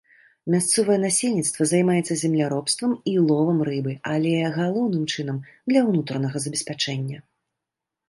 Мясцовае 0.53 0.95
насельніцтва 1.03 1.67
займаецца 1.73 2.17
земляробствам 2.23 2.91
і 3.13 3.15
ловам 3.29 3.59
рыбы, 3.71 3.93
але, 4.15 4.35
галоўным 4.59 5.03
чынам, 5.15 5.37
для 5.71 5.89
ўнутранага 5.93 6.37
забеспячэння. 6.49 7.19